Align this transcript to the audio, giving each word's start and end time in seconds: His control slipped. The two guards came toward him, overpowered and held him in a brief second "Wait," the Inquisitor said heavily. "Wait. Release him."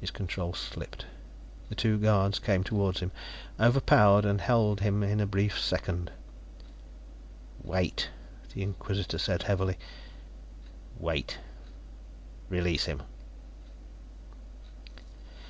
His 0.00 0.10
control 0.10 0.52
slipped. 0.52 1.06
The 1.70 1.74
two 1.74 1.96
guards 1.96 2.38
came 2.38 2.62
toward 2.62 2.98
him, 2.98 3.10
overpowered 3.58 4.26
and 4.26 4.38
held 4.38 4.80
him 4.82 5.02
in 5.02 5.18
a 5.18 5.24
brief 5.24 5.58
second 5.58 6.10
"Wait," 7.64 8.10
the 8.52 8.62
Inquisitor 8.62 9.16
said 9.16 9.44
heavily. 9.44 9.78
"Wait. 10.98 11.38
Release 12.50 12.84
him." 12.84 13.00